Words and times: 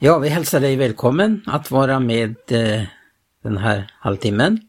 Ja, 0.00 0.18
vi 0.18 0.28
hälsar 0.28 0.60
dig 0.60 0.76
välkommen 0.76 1.42
att 1.46 1.70
vara 1.70 2.00
med 2.00 2.34
eh, 2.48 2.82
den 3.42 3.58
här 3.58 3.92
halvtimmen. 3.98 4.60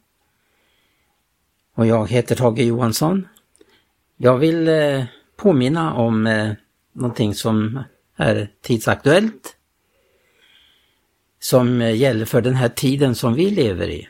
Och 1.75 1.85
jag 1.85 2.09
heter 2.09 2.35
Tage 2.35 2.59
Johansson. 2.59 3.27
Jag 4.17 4.37
vill 4.37 4.67
eh, 4.67 5.03
påminna 5.37 5.93
om 5.93 6.27
eh, 6.27 6.51
någonting 6.93 7.35
som 7.35 7.83
är 8.15 8.51
tidsaktuellt. 8.61 9.55
Som 11.39 11.81
gäller 11.81 12.25
för 12.25 12.41
den 12.41 12.55
här 12.55 12.69
tiden 12.69 13.15
som 13.15 13.33
vi 13.33 13.49
lever 13.49 13.89
i. 13.89 14.07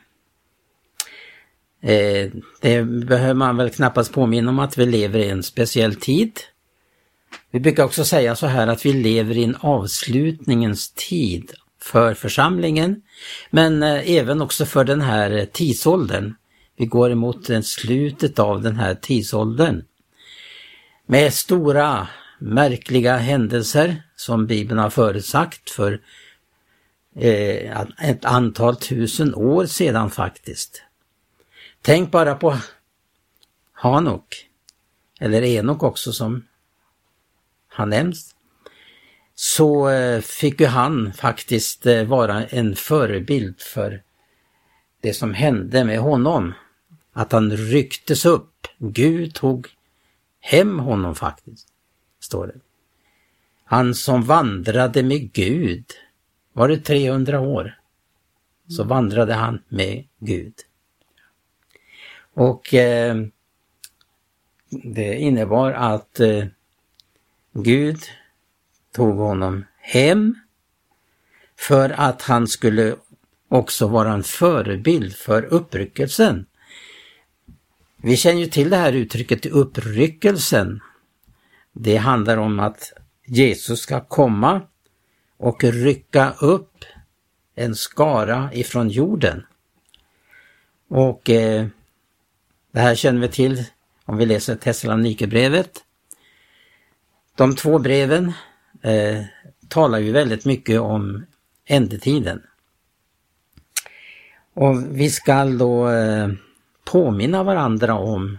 Eh, 1.82 2.32
det 2.62 2.84
behöver 2.84 3.34
man 3.34 3.58
väl 3.58 3.70
knappast 3.70 4.14
påminna 4.14 4.50
om 4.50 4.60
att 4.60 4.78
vi 4.78 4.86
lever 4.86 5.20
i 5.20 5.30
en 5.30 5.44
speciell 5.44 5.96
tid. 5.96 6.40
Vi 7.52 7.60
brukar 7.60 7.84
också 7.84 8.06
säga 8.06 8.36
så 8.36 8.48
här 8.48 8.68
att 8.68 8.86
vi 8.86 8.94
lever 8.94 9.38
i 9.38 9.44
en 9.44 9.56
avslutningens 9.56 10.92
tid 10.92 11.52
för 11.82 12.14
församlingen, 12.14 13.02
men 13.50 13.84
eh, 13.84 14.10
även 14.10 14.42
också 14.42 14.66
för 14.66 14.84
den 14.84 15.02
här 15.02 15.32
eh, 15.32 15.46
tidsåldern. 15.46 16.36
Vi 16.76 16.86
går 16.86 17.12
emot 17.12 17.50
eh, 17.50 17.62
slutet 17.62 18.40
av 18.40 18.62
den 18.62 18.76
här 18.76 18.96
tidsåldern. 18.96 19.84
Med 21.06 21.34
stora 21.34 22.08
märkliga 22.40 23.18
händelser 23.18 24.04
som 24.16 24.48
Bibeln 24.48 24.80
har 24.80 24.90
förutsagt 24.90 25.70
för 25.70 26.02
ett 28.02 28.26
antal 28.26 28.76
tusen 28.76 29.36
år 29.36 29.66
sedan 29.66 30.10
faktiskt. 30.12 30.84
Tänk 31.82 32.12
bara 32.12 32.36
på 32.36 32.58
Hanok, 33.72 34.46
eller 35.20 35.42
Enok 35.42 35.84
också 35.84 36.14
som 36.14 36.44
han 37.70 37.90
nämns, 37.90 38.36
så 39.36 39.90
eh, 39.90 40.22
fick 40.22 40.60
ju 40.60 40.68
han 40.68 41.14
faktiskt 41.14 41.86
eh, 41.86 42.04
vara 42.04 42.46
en 42.46 42.76
förebild 42.76 43.62
för 43.62 44.04
det 45.02 45.14
som 45.14 45.34
hände 45.34 45.84
med 45.84 46.00
honom. 46.00 46.54
Att 47.14 47.32
han 47.32 47.52
rycktes 47.52 48.26
upp. 48.26 48.68
Gud 48.78 49.34
tog 49.34 49.68
hem 50.40 50.80
honom 50.80 51.16
faktiskt, 51.16 51.68
står 52.20 52.48
det. 52.48 52.60
Han 53.64 53.96
som 53.96 54.24
vandrade 54.24 55.04
med 55.04 55.34
Gud, 55.34 55.86
var 56.54 56.68
det 56.68 56.78
300 56.78 57.40
år, 57.40 57.80
så 58.68 58.84
vandrade 58.84 59.34
han 59.34 59.64
med 59.70 60.08
Gud. 60.20 60.54
Och 62.34 62.74
eh, 62.74 63.16
det 64.70 65.16
innebar 65.16 65.72
att 65.72 66.20
eh, 66.20 66.46
Gud 67.54 68.00
tog 68.92 69.18
honom 69.18 69.66
hem 69.80 70.36
för 71.58 71.90
att 71.90 72.22
han 72.22 72.48
skulle 72.48 72.96
också 73.48 73.88
vara 73.88 74.14
en 74.14 74.24
förebild 74.24 75.16
för 75.16 75.44
uppryckelsen. 75.44 76.46
Vi 77.98 78.18
känner 78.18 78.40
ju 78.40 78.46
till 78.46 78.70
det 78.70 78.78
här 78.78 78.94
uttrycket 78.94 79.46
uppryckelsen. 79.46 80.80
Det 81.74 81.98
handlar 81.98 82.38
om 82.38 82.60
att 82.60 82.94
Jesus 83.26 83.80
ska 83.80 84.00
komma 84.00 84.62
och 85.38 85.64
rycka 85.64 86.32
upp 86.32 86.86
en 87.56 87.76
skara 87.76 88.50
ifrån 88.54 88.90
jorden. 88.90 89.46
Och 90.88 91.30
eh, 91.30 91.68
det 92.72 92.80
här 92.80 92.96
känner 92.96 93.22
vi 93.22 93.28
till 93.28 93.64
om 94.06 94.18
vi 94.18 94.26
läser 94.26 94.56
Thessalonikerbrevet 94.56 95.84
de 97.40 97.56
två 97.56 97.80
breven 97.80 98.34
eh, 98.82 99.24
talar 99.68 100.00
ju 100.00 100.12
väldigt 100.12 100.46
mycket 100.46 100.80
om 100.80 101.26
ändetiden. 101.66 102.42
Och 104.54 105.00
vi 105.00 105.10
ska 105.10 105.46
då 105.46 105.90
eh, 105.90 106.30
påminna 106.84 107.44
varandra 107.44 107.94
om 107.94 108.38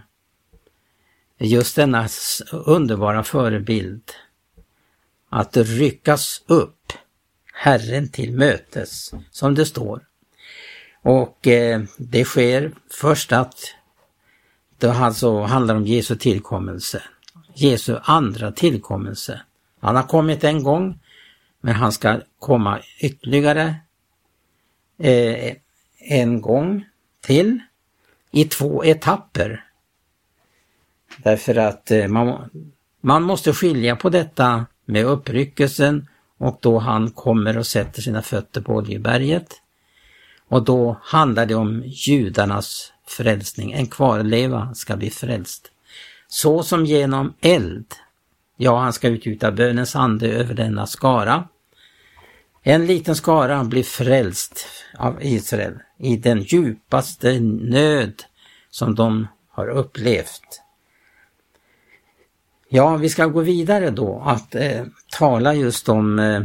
just 1.37 1.75
denna 1.75 2.07
underbara 2.51 3.23
förebild. 3.23 4.11
Att 5.29 5.57
ryckas 5.57 6.43
upp, 6.47 6.93
Herren 7.53 8.09
till 8.09 8.33
mötes, 8.33 9.11
som 9.31 9.55
det 9.55 9.65
står. 9.65 10.01
Och 11.01 11.47
eh, 11.47 11.81
det 11.97 12.25
sker 12.25 12.71
först 12.89 13.31
att 13.31 13.55
det 14.77 14.91
alltså 14.91 15.41
handlar 15.41 15.75
om 15.75 15.85
Jesu 15.85 16.15
tillkommelse. 16.15 17.03
Jesu 17.55 17.97
andra 18.03 18.51
tillkommelse. 18.51 19.41
Han 19.79 19.95
har 19.95 20.03
kommit 20.03 20.43
en 20.43 20.63
gång, 20.63 20.99
men 21.61 21.75
han 21.75 21.91
ska 21.91 22.21
komma 22.39 22.79
ytterligare 22.99 23.75
eh, 24.97 25.55
en 25.99 26.41
gång 26.41 26.85
till 27.21 27.59
i 28.31 28.45
två 28.45 28.83
etapper. 28.83 29.63
Därför 31.17 31.55
att 31.55 31.91
eh, 31.91 32.07
man, 32.07 32.49
man 33.01 33.23
måste 33.23 33.53
skilja 33.53 33.95
på 33.95 34.09
detta 34.09 34.65
med 34.85 35.05
uppryckelsen 35.05 36.07
och 36.37 36.59
då 36.61 36.79
han 36.79 37.11
kommer 37.11 37.57
och 37.57 37.67
sätter 37.67 38.01
sina 38.01 38.21
fötter 38.21 38.61
på 38.61 38.75
Oljeberget. 38.75 39.61
Och 40.47 40.63
då 40.63 40.97
handlar 41.01 41.45
det 41.45 41.55
om 41.55 41.83
judarnas 41.85 42.93
frälsning. 43.07 43.71
En 43.71 43.87
kvarleva 43.87 44.73
ska 44.73 44.97
bli 44.97 45.09
frälst 45.09 45.71
så 46.33 46.63
som 46.63 46.85
genom 46.85 47.33
eld. 47.41 47.85
Ja, 48.57 48.79
han 48.79 48.93
ska 48.93 49.07
utgjuta 49.07 49.51
bönens 49.51 49.95
ande 49.95 50.27
över 50.27 50.53
denna 50.53 50.87
skara. 50.87 51.47
En 52.63 52.85
liten 52.85 53.15
skara 53.15 53.63
blir 53.63 53.83
frälst 53.83 54.65
av 54.97 55.23
Israel 55.23 55.79
i 55.97 56.17
den 56.17 56.41
djupaste 56.41 57.39
nöd 57.39 58.23
som 58.69 58.95
de 58.95 59.27
har 59.49 59.67
upplevt. 59.67 60.61
Ja, 62.69 62.97
vi 62.97 63.09
ska 63.09 63.25
gå 63.25 63.41
vidare 63.41 63.89
då 63.89 64.23
att 64.25 64.55
eh, 64.55 64.85
tala 65.17 65.53
just 65.53 65.89
om 65.89 66.19
eh, 66.19 66.43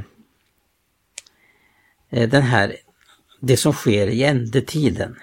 eh 2.10 2.28
den 2.28 2.42
här, 2.42 2.76
det 3.40 3.56
som 3.56 3.72
sker 3.72 4.06
i 4.06 4.24
ändetiden. 4.24 5.16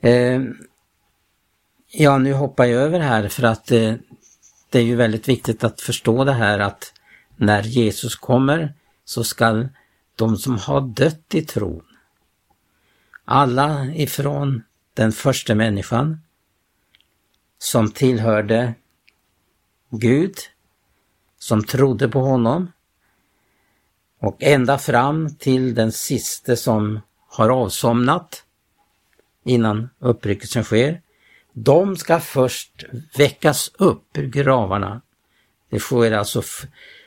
Eh, 0.00 0.42
Ja, 1.98 2.18
nu 2.18 2.32
hoppar 2.32 2.64
jag 2.64 2.82
över 2.82 3.00
här 3.00 3.28
för 3.28 3.42
att 3.42 3.70
eh, 3.70 3.94
det 4.70 4.78
är 4.78 4.82
ju 4.82 4.96
väldigt 4.96 5.28
viktigt 5.28 5.64
att 5.64 5.80
förstå 5.80 6.24
det 6.24 6.32
här 6.32 6.58
att 6.58 6.92
när 7.36 7.62
Jesus 7.62 8.16
kommer 8.16 8.74
så 9.04 9.24
skall 9.24 9.68
de 10.16 10.36
som 10.36 10.58
har 10.58 10.80
dött 10.80 11.34
i 11.34 11.42
tron, 11.42 11.84
alla 13.24 13.84
ifrån 13.84 14.62
den 14.94 15.12
första 15.12 15.54
människan 15.54 16.20
som 17.58 17.90
tillhörde 17.90 18.74
Gud, 19.90 20.34
som 21.38 21.64
trodde 21.64 22.08
på 22.08 22.20
honom 22.20 22.72
och 24.18 24.36
ända 24.40 24.78
fram 24.78 25.34
till 25.34 25.74
den 25.74 25.92
siste 25.92 26.56
som 26.56 27.00
har 27.28 27.48
avsomnat 27.48 28.44
innan 29.44 29.88
uppryckelsen 29.98 30.64
sker. 30.64 31.02
De 31.58 31.96
ska 31.96 32.20
först 32.20 32.84
väckas 33.16 33.70
upp 33.78 34.18
ur 34.18 34.26
gravarna. 34.26 35.00
Det 35.70 35.78
sker 35.78 36.12
alltså, 36.12 36.42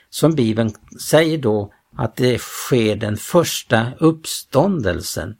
som 0.08 0.34
Bibeln 0.34 0.74
säger 1.00 1.38
då, 1.38 1.72
att 1.96 2.16
det 2.16 2.38
sker 2.38 2.96
den 2.96 3.16
första 3.16 3.92
uppståndelsen. 3.98 5.36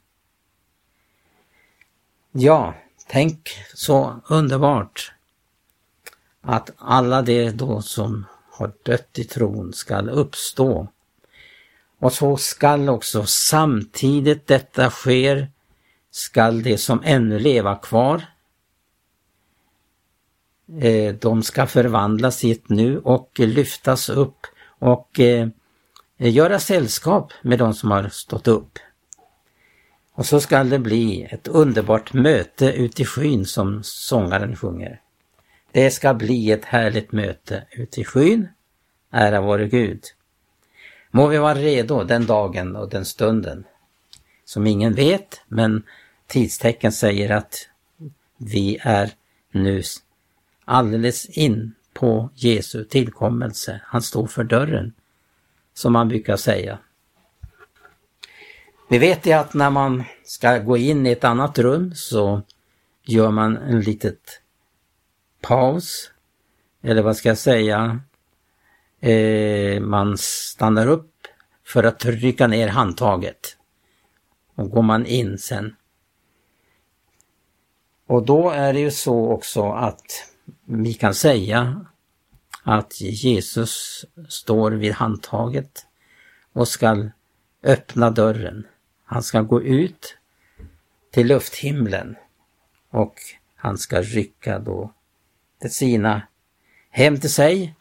Ja, 2.31 2.75
tänk 3.07 3.49
så 3.73 4.21
underbart 4.27 5.11
att 6.41 6.71
alla 6.77 7.21
de 7.21 7.51
då 7.51 7.81
som 7.81 8.25
har 8.51 8.71
dött 8.83 9.19
i 9.19 9.23
tron 9.23 9.73
skall 9.73 10.09
uppstå. 10.09 10.87
Och 11.99 12.13
så 12.13 12.37
skall 12.37 12.89
också 12.89 13.25
samtidigt 13.25 14.47
detta 14.47 14.89
sker, 14.89 15.51
skall 16.11 16.63
de 16.63 16.77
som 16.77 17.01
ännu 17.03 17.39
leva 17.39 17.75
kvar 17.75 18.25
Eh, 20.79 21.15
de 21.15 21.43
ska 21.43 21.67
förvandlas 21.67 22.43
hit 22.43 22.69
nu 22.69 22.99
och 22.99 23.31
lyftas 23.39 24.09
upp 24.09 24.47
och 24.79 25.19
eh, 25.19 25.47
göra 26.17 26.59
sällskap 26.59 27.33
med 27.41 27.59
de 27.59 27.73
som 27.73 27.91
har 27.91 28.09
stått 28.09 28.47
upp. 28.47 28.79
Och 30.13 30.25
så 30.25 30.39
ska 30.39 30.63
det 30.63 30.79
bli 30.79 31.23
ett 31.23 31.47
underbart 31.47 32.13
möte 32.13 32.65
ute 32.65 33.01
i 33.01 33.05
skyn 33.05 33.45
som 33.45 33.79
sångaren 33.83 34.55
sjunger. 34.55 35.01
Det 35.71 35.91
ska 35.91 36.13
bli 36.13 36.51
ett 36.51 36.65
härligt 36.65 37.11
möte 37.11 37.63
ute 37.71 38.01
i 38.01 38.03
skyn. 38.03 38.47
Ära 39.11 39.41
vare 39.41 39.67
Gud. 39.67 40.03
Må 41.11 41.27
vi 41.27 41.37
vara 41.37 41.55
redo 41.55 42.03
den 42.03 42.25
dagen 42.25 42.75
och 42.75 42.89
den 42.89 43.05
stunden. 43.05 43.63
Som 44.45 44.67
ingen 44.67 44.93
vet, 44.93 45.41
men 45.47 45.83
tidstecken 46.27 46.91
säger 46.91 47.29
att 47.29 47.69
vi 48.37 48.77
är 48.81 49.11
nu 49.51 49.83
alldeles 50.71 51.25
in 51.25 51.75
på 51.93 52.29
Jesu 52.35 52.83
tillkommelse. 52.83 53.81
Han 53.85 54.01
står 54.01 54.27
för 54.27 54.43
dörren. 54.43 54.93
som 55.73 55.93
man 55.93 56.07
brukar 56.07 56.37
säga. 56.37 56.79
Vi 58.89 58.97
vet 58.97 59.25
ju 59.25 59.31
att 59.31 59.53
när 59.53 59.69
man 59.69 60.03
ska 60.23 60.57
gå 60.57 60.77
in 60.77 61.07
i 61.07 61.11
ett 61.11 61.23
annat 61.23 61.59
rum 61.59 61.95
så 61.95 62.41
gör 63.03 63.31
man 63.31 63.57
en 63.57 63.81
litet 63.81 64.41
paus. 65.41 66.11
Eller 66.81 67.01
vad 67.01 67.17
ska 67.17 67.29
jag 67.29 67.37
säga? 67.37 67.99
Eh, 68.99 69.81
man 69.81 70.17
stannar 70.17 70.87
upp 70.87 71.13
för 71.65 71.83
att 71.83 71.99
trycka 71.99 72.47
ner 72.47 72.67
handtaget. 72.67 73.57
Och 74.55 74.69
går 74.69 74.81
man 74.81 75.05
in 75.05 75.37
sen. 75.37 75.75
Och 78.07 78.25
då 78.25 78.49
är 78.49 78.73
det 78.73 78.79
ju 78.79 78.91
så 78.91 79.31
också 79.31 79.71
att 79.71 80.30
vi 80.73 80.93
kan 80.93 81.13
säga 81.13 81.85
att 82.63 83.01
Jesus 83.01 84.05
står 84.29 84.71
vid 84.71 84.93
handtaget 84.93 85.85
och 86.53 86.67
ska 86.67 87.09
öppna 87.63 88.11
dörren. 88.11 88.67
Han 89.05 89.23
ska 89.23 89.41
gå 89.41 89.61
ut 89.61 90.17
till 91.11 91.27
lufthimlen 91.27 92.15
och 92.89 93.15
han 93.55 93.77
ska 93.77 94.01
rycka 94.01 94.59
då 94.59 94.93
det 95.61 95.69
sina 95.69 96.21
hem 96.89 97.19
till 97.19 97.33
sig 97.33 97.75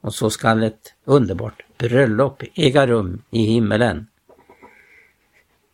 och 0.00 0.14
så 0.14 0.30
skall 0.30 0.62
ett 0.62 0.94
underbart 1.04 1.62
bröllop 1.78 2.42
äga 2.54 2.86
rum 2.86 3.22
i 3.30 3.44
himmelen. 3.44 4.06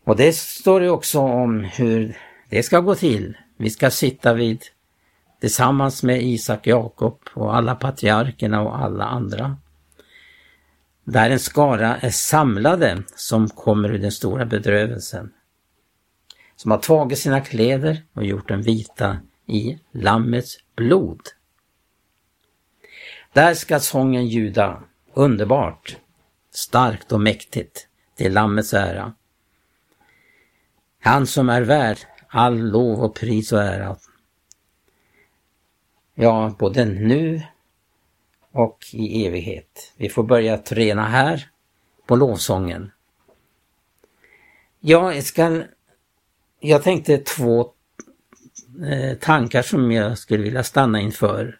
Och 0.04 0.16
det 0.16 0.36
står 0.36 0.82
ju 0.82 0.90
också 0.90 1.18
om 1.18 1.64
hur 1.64 2.18
det 2.48 2.62
ska 2.62 2.80
gå 2.80 2.94
till. 2.94 3.36
Vi 3.56 3.70
ska 3.70 3.90
sitta 3.90 4.34
vid 4.34 4.64
tillsammans 5.40 6.02
med 6.02 6.22
Isak, 6.22 6.66
Jakob 6.66 7.20
och 7.34 7.56
alla 7.56 7.74
patriarkerna 7.74 8.60
och 8.60 8.78
alla 8.78 9.04
andra. 9.04 9.56
Där 11.04 11.30
en 11.30 11.38
skara 11.38 11.96
är 11.96 12.10
samlade 12.10 13.02
som 13.16 13.48
kommer 13.48 13.88
ur 13.88 13.98
den 13.98 14.12
stora 14.12 14.44
bedrövelsen. 14.44 15.32
Som 16.56 16.70
har 16.70 16.78
tagit 16.78 17.18
sina 17.18 17.40
kläder 17.40 18.02
och 18.12 18.24
gjort 18.24 18.48
dem 18.48 18.62
vita 18.62 19.18
i 19.46 19.78
Lammets 19.92 20.58
blod. 20.76 21.20
Där 23.32 23.54
ska 23.54 23.80
sången 23.80 24.26
ljuda 24.26 24.82
underbart, 25.14 25.96
starkt 26.54 27.12
och 27.12 27.20
mäktigt 27.20 27.88
till 28.16 28.32
Lammets 28.32 28.74
ära. 28.74 29.14
Han 31.00 31.26
som 31.26 31.48
är 31.48 31.62
värd 31.62 31.98
all 32.28 32.58
lov 32.58 33.00
och 33.00 33.14
pris 33.14 33.52
och 33.52 33.62
ära. 33.62 33.96
Ja, 36.20 36.56
både 36.58 36.84
nu 36.84 37.42
och 38.52 38.78
i 38.92 39.26
evighet. 39.26 39.92
Vi 39.96 40.08
får 40.08 40.22
börja 40.22 40.58
träna 40.58 41.08
här 41.08 41.48
på 42.06 42.16
lovsången. 42.16 42.90
Ja, 44.80 45.14
jag, 45.14 45.24
ska, 45.24 45.62
jag 46.60 46.82
tänkte 46.82 47.18
två 47.18 47.72
eh, 48.90 49.18
tankar 49.18 49.62
som 49.62 49.92
jag 49.92 50.18
skulle 50.18 50.42
vilja 50.42 50.62
stanna 50.62 51.00
inför. 51.00 51.58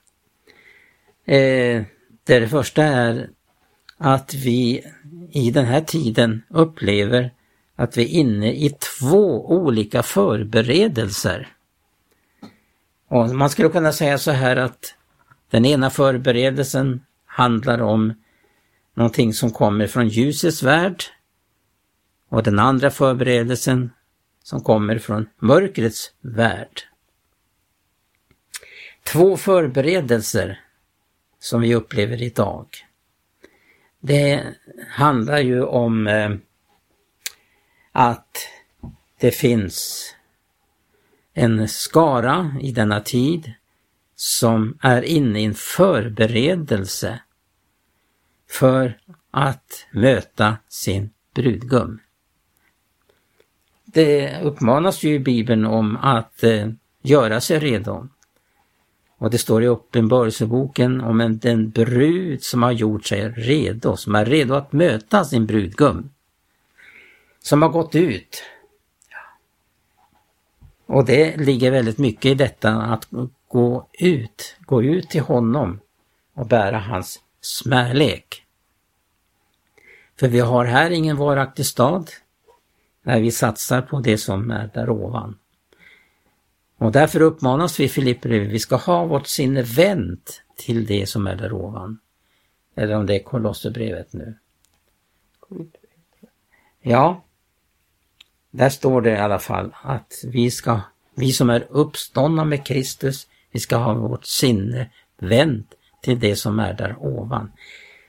Eh, 1.25 1.83
det 2.25 2.49
första 2.51 2.85
är 2.85 3.31
att 3.97 4.35
vi 4.35 4.85
i 5.31 5.51
den 5.51 5.65
här 5.65 5.81
tiden 5.81 6.43
upplever 6.49 7.31
att 7.77 7.97
vi 7.97 8.03
är 8.03 8.21
inne 8.21 8.53
i 8.53 8.71
två 8.71 9.51
olika 9.51 10.03
förberedelser. 10.03 11.49
Och 13.09 13.29
man 13.29 13.51
skulle 13.51 13.69
kunna 13.69 13.93
säga 13.93 14.19
så 14.19 14.31
här 14.31 14.57
att 14.57 14.95
den 15.51 15.65
ena 15.65 15.91
förberedelsen 15.91 17.05
handlar 17.27 17.79
om 17.83 18.15
någonting 18.95 19.33
som 19.33 19.51
kommer 19.51 19.87
från 19.87 20.09
ljusets 20.09 20.63
värld 20.63 21.05
och 22.29 22.43
den 22.43 22.59
andra 22.59 22.91
förberedelsen 22.91 23.91
som 24.43 24.61
kommer 24.61 24.99
från 24.99 25.29
mörkrets 25.39 26.13
värld. 26.21 26.81
Två 29.03 29.37
förberedelser 29.37 30.61
som 31.39 31.61
vi 31.61 31.75
upplever 31.75 32.23
idag. 32.23 32.67
Det 34.01 34.45
handlar 34.89 35.39
ju 35.39 35.63
om 35.63 36.07
eh, 36.07 36.31
att 37.93 38.49
det 39.21 39.31
finns 39.31 40.15
en 41.39 41.69
skara 41.69 42.57
i 42.61 42.73
denna 42.73 43.01
tid 43.01 43.53
som 44.17 44.79
är 44.81 45.03
inne 45.03 45.41
i 45.41 45.45
en 45.45 45.55
förberedelse 45.55 47.21
för 48.51 48.99
att 49.31 49.87
möta 49.93 50.57
sin 50.69 51.11
brudgum. 51.35 52.01
Det 53.85 54.41
uppmanas 54.43 55.03
ju 55.03 55.15
i 55.15 55.19
Bibeln 55.19 55.67
om 55.67 55.97
att 55.97 56.45
eh, 56.45 56.69
göra 57.03 57.41
sig 57.41 57.59
redo. 57.59 58.09
Och 59.19 59.31
det 59.31 59.39
står 59.39 59.63
i 59.63 59.67
Uppenbarelseboken 59.67 61.01
om 61.01 61.21
en, 61.21 61.39
den 61.39 61.71
brud 61.71 62.43
som 62.43 62.63
har 62.63 62.73
gjort 62.73 63.07
sig 63.07 63.29
redo, 63.29 63.97
som 63.97 64.15
är 64.15 64.25
redo 64.25 64.55
att 64.55 64.73
möta 64.73 65.25
sin 65.25 65.47
brudgum. 65.47 66.11
Som 67.43 67.63
har 67.63 67.69
gått 67.69 67.95
ut. 67.95 68.43
Och 70.89 71.05
det 71.05 71.37
ligger 71.37 71.71
väldigt 71.71 71.99
mycket 71.99 72.25
i 72.25 72.35
detta 72.35 72.73
att 72.73 73.09
gå 73.49 73.89
ut, 73.93 74.57
gå 74.61 74.83
ut 74.83 75.11
till 75.11 75.21
honom 75.21 75.81
och 76.35 76.47
bära 76.47 76.79
hans 76.79 77.21
smärlek. 77.41 78.45
För 80.17 80.29
vi 80.29 80.41
har 80.41 80.65
här 80.65 80.91
ingen 80.91 81.17
varaktig 81.17 81.67
stad 81.67 82.11
när 83.03 83.21
vi 83.21 83.31
satsar 83.31 83.83
på 83.83 84.01
det 84.01 84.19
som 84.19 84.51
är 84.51 84.71
där 84.75 84.91
ovan. 84.91 85.39
Och 86.79 86.93
därför 86.93 87.21
uppmanas 87.23 87.81
vi 87.81 87.85
i 87.85 87.89
Filipperbrevet, 87.89 88.49
vi 88.49 88.59
ska 88.59 88.77
ha 88.77 89.05
vårt 89.05 89.27
sinne 89.27 89.63
vänt 89.63 90.43
till 90.57 90.87
det 90.87 91.07
som 91.07 91.27
är 91.27 91.37
där 91.37 91.53
ovan. 91.53 91.99
Eller 92.75 92.95
om 92.95 93.07
det 93.07 93.15
är 93.15 93.23
Kolosserbrevet 93.23 94.13
nu. 94.13 94.35
Ja, 96.83 97.25
där 98.51 98.69
står 98.69 99.01
det 99.01 99.11
i 99.11 99.19
alla 99.19 99.39
fall 99.39 99.75
att 99.83 100.25
vi 100.25 100.51
ska, 100.51 100.81
vi 101.15 101.33
som 101.33 101.51
är 101.51 101.67
uppståndna 101.71 102.45
med 102.45 102.67
Kristus, 102.67 103.27
vi 103.53 103.61
ska 103.61 103.77
ha 103.77 103.95
vårt 103.95 104.27
sinne 104.27 104.91
vänt 105.19 105.75
till 106.03 106.21
det 106.21 106.37
som 106.37 106.59
är 106.59 106.75
där 106.75 106.97
ovan. 106.99 107.53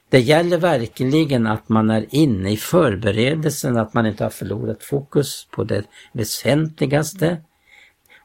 Det 0.09 0.19
gäller 0.19 0.57
verkligen 0.57 1.47
att 1.47 1.69
man 1.69 1.89
är 1.89 2.05
inne 2.09 2.51
i 2.51 2.57
förberedelsen, 2.57 3.77
att 3.77 3.93
man 3.93 4.05
inte 4.05 4.23
har 4.23 4.29
förlorat 4.29 4.83
fokus 4.83 5.47
på 5.51 5.63
det 5.63 5.83
väsentligaste. 6.11 7.37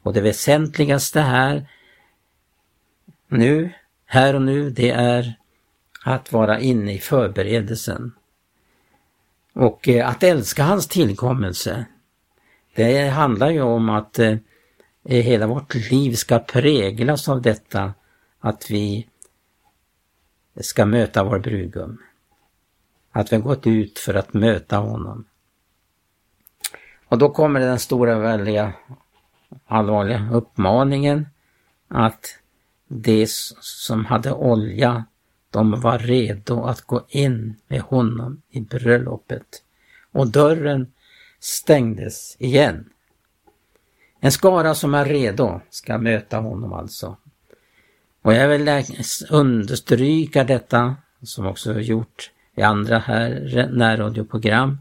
Och 0.02 0.12
det 0.12 0.20
väsentligaste 0.20 1.20
här, 1.20 1.68
nu, 3.28 3.72
här 4.06 4.34
och 4.34 4.42
nu, 4.42 4.70
det 4.70 4.90
är 4.90 5.34
att 6.04 6.32
vara 6.32 6.60
inne 6.60 6.94
i 6.94 6.98
förberedelsen. 6.98 8.12
Och 9.52 9.88
eh, 9.88 10.08
att 10.08 10.22
älska 10.22 10.62
hans 10.62 10.88
tillkommelse. 10.88 11.86
Det 12.74 13.08
handlar 13.08 13.50
ju 13.50 13.62
om 13.62 13.88
att 13.88 14.18
eh, 14.18 14.36
hela 15.04 15.46
vårt 15.46 15.74
liv 15.74 16.14
ska 16.14 16.38
präglas 16.38 17.28
av 17.28 17.42
detta 17.42 17.94
att 18.40 18.70
vi 18.70 19.08
ska 20.60 20.86
möta 20.86 21.24
vår 21.24 21.38
brudgum. 21.38 21.98
Att 23.12 23.32
vi 23.32 23.36
har 23.36 23.42
gått 23.42 23.66
ut 23.66 23.98
för 23.98 24.14
att 24.14 24.34
möta 24.34 24.76
honom. 24.76 25.24
Och 27.08 27.18
då 27.18 27.30
kommer 27.30 27.60
den 27.60 27.78
stora 27.78 28.18
väldiga 28.18 28.72
allvarliga 29.66 30.28
uppmaningen 30.32 31.26
att 31.88 32.38
de 32.88 33.26
som 33.60 34.04
hade 34.04 34.32
olja, 34.32 35.04
de 35.50 35.80
var 35.80 35.98
redo 35.98 36.64
att 36.64 36.80
gå 36.80 37.04
in 37.08 37.56
med 37.68 37.80
honom 37.80 38.42
i 38.50 38.60
bröllopet. 38.60 39.62
Och 40.12 40.28
dörren 40.28 40.92
stängdes 41.44 42.36
igen. 42.38 42.90
En 44.20 44.32
skara 44.32 44.74
som 44.74 44.94
är 44.94 45.04
redo 45.04 45.60
ska 45.70 45.98
möta 45.98 46.38
honom 46.38 46.72
alltså. 46.72 47.16
Och 48.22 48.34
jag 48.34 48.48
vill 48.48 48.84
understryka 49.30 50.44
detta, 50.44 50.96
som 51.22 51.46
också 51.46 51.80
gjort 51.80 52.30
i 52.56 52.62
andra 52.62 52.98
här 52.98 53.68
närradioprogram, 53.72 54.78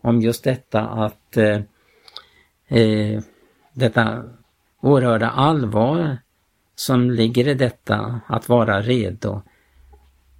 om 0.00 0.20
just 0.20 0.44
detta 0.44 0.80
att 0.80 1.36
eh, 1.36 1.60
eh, 2.68 3.22
detta 3.72 4.24
oerhörda 4.80 5.30
allvar 5.30 6.18
som 6.74 7.10
ligger 7.10 7.48
i 7.48 7.54
detta 7.54 8.20
att 8.26 8.48
vara 8.48 8.82
redo. 8.82 9.42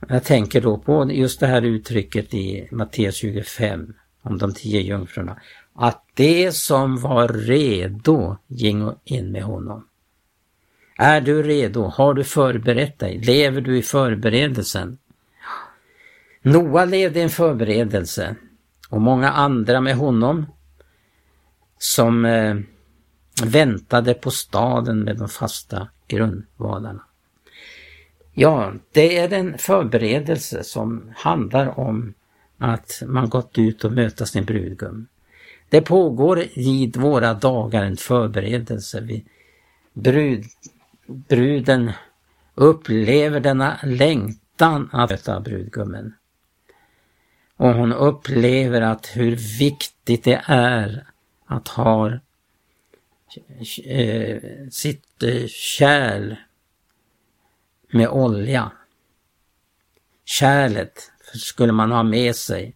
Jag 0.09 0.25
tänker 0.25 0.61
då 0.61 0.79
på 0.79 1.12
just 1.12 1.41
det 1.41 1.47
här 1.47 1.62
uttrycket 1.62 2.35
i 2.35 2.69
Matteus 2.73 3.17
25 3.17 3.95
om 4.23 4.38
de 4.38 4.55
tio 4.55 4.81
jungfrurna. 4.81 5.41
Att 5.75 6.05
det 6.14 6.52
som 6.52 6.97
var 6.97 7.29
redo 7.29 8.37
gingo 8.47 8.95
in 9.05 9.33
med 9.33 9.43
honom. 9.43 9.87
Är 10.99 11.21
du 11.21 11.43
redo? 11.43 11.83
Har 11.83 12.14
du 12.14 12.25
förberett 12.25 12.99
dig? 12.99 13.19
Lever 13.19 13.61
du 13.61 13.79
i 13.79 13.83
förberedelsen? 13.83 14.99
Noa 16.43 16.85
levde 16.85 17.19
i 17.19 17.23
en 17.23 17.31
förberedelse 17.31 18.37
och 18.88 19.00
många 19.00 19.31
andra 19.31 19.81
med 19.81 19.97
honom 19.97 20.47
som 21.79 22.25
eh, 22.25 22.57
väntade 23.45 24.14
på 24.14 24.31
staden 24.31 25.00
med 25.00 25.17
de 25.17 25.29
fasta 25.29 25.88
grundvalarna. 26.09 27.02
Ja, 28.33 28.73
det 28.93 29.19
är 29.19 29.33
en 29.33 29.59
förberedelse 29.59 30.64
som 30.64 31.12
handlar 31.17 31.79
om 31.79 32.14
att 32.59 33.02
man 33.07 33.29
gått 33.29 33.59
ut 33.59 33.85
och 33.85 33.93
möta 33.93 34.26
sin 34.26 34.45
brudgum. 34.45 35.07
Det 35.73 35.81
pågår 35.81 36.43
i 36.43 36.93
våra 36.95 37.35
dagar 37.35 37.85
en 37.85 37.97
förberedelse. 37.97 39.00
Vi, 39.00 39.25
brud, 39.93 40.45
bruden 41.07 41.93
upplever 42.55 43.41
denna 43.41 43.79
längtan 43.83 44.91
att 44.93 45.11
möta 45.11 45.41
brudgummen. 45.41 46.14
Och 47.57 47.75
hon 47.75 47.93
upplever 47.93 48.81
att 48.81 49.07
hur 49.07 49.37
viktigt 49.59 50.25
det 50.25 50.43
är 50.47 51.07
att 51.47 51.69
ha 51.69 52.12
eh, 53.85 54.43
sitt 54.71 55.23
eh, 55.23 55.47
kärl 55.49 56.37
med 57.93 58.09
olja. 58.09 58.73
Kärlet 60.25 61.12
skulle 61.35 61.73
man 61.73 61.93
ha 61.93 62.02
med 62.02 62.37
sig 62.37 62.75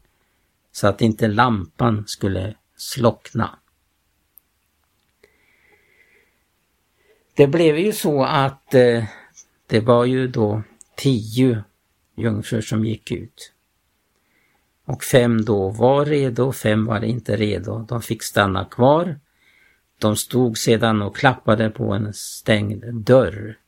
så 0.73 0.89
att 0.89 1.01
inte 1.01 1.29
lampan 1.29 2.05
skulle 2.07 2.55
slockna. 2.77 3.59
Det 7.35 7.47
blev 7.47 7.79
ju 7.79 7.93
så 7.93 8.25
att 8.25 8.75
eh, 8.75 9.05
det 9.67 9.81
var 9.81 10.05
ju 10.05 10.29
då 10.29 10.63
tio 10.97 11.65
jungfrur 12.17 12.61
som 12.61 12.85
gick 12.85 13.13
ut. 13.13 13.53
Och 14.85 15.05
fem 15.05 15.45
då 15.45 15.69
var 15.71 16.05
redo, 16.05 16.53
fem 16.53 16.85
var 16.85 17.05
inte 17.05 17.37
redo. 17.37 17.79
De 17.89 18.03
fick 18.03 18.23
stanna 18.23 18.65
kvar. 18.65 19.21
De 19.99 20.17
stod 20.17 20.59
sedan 20.59 21.03
och 21.03 21.17
klappade 21.17 21.71
på 21.71 21.93
en 21.93 22.15
stängd 22.15 22.95
dörr. 22.95 23.59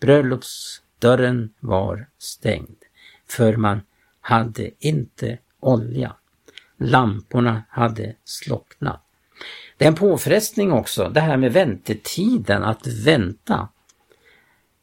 Bröllopsdörren 0.00 1.54
var 1.60 2.06
stängd, 2.18 2.82
för 3.28 3.56
man 3.56 3.80
hade 4.20 4.70
inte 4.78 5.38
olja. 5.60 6.16
Lamporna 6.80 7.62
hade 7.68 8.14
slocknat. 8.24 9.02
Det 9.76 9.84
är 9.84 9.88
en 9.88 9.94
påfrestning 9.94 10.72
också, 10.72 11.08
det 11.08 11.20
här 11.20 11.36
med 11.36 11.52
väntetiden, 11.52 12.62
att 12.62 12.86
vänta. 12.86 13.68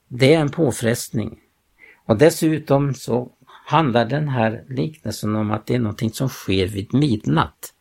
Det 0.08 0.34
är 0.34 0.40
en 0.40 0.52
påfrestning. 0.52 1.40
Och 2.06 2.18
dessutom 2.18 2.94
så 2.94 3.32
handlar 3.66 4.06
den 4.06 4.28
här 4.28 4.64
liknelsen 4.70 5.36
om 5.36 5.52
att 5.52 5.66
det 5.66 5.76
är 5.76 5.80
någonting 5.80 6.12
som 6.12 6.30
sker 6.30 6.68
vid 6.68 6.94
midnatt. 6.94 7.74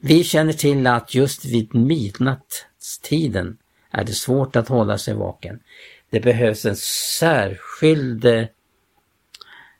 Vi 0.00 0.24
känner 0.24 0.52
till 0.52 0.86
att 0.86 1.14
just 1.14 1.44
vid 1.44 1.74
midnattstiden 1.74 3.58
är 3.90 4.04
det 4.04 4.12
svårt 4.12 4.56
att 4.56 4.68
hålla 4.68 4.98
sig 4.98 5.14
vaken. 5.14 5.60
Det 6.10 6.20
behövs 6.20 6.64
en 6.64 6.76
särskild 6.76 8.24